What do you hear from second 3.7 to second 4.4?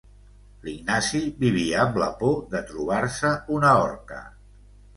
orca.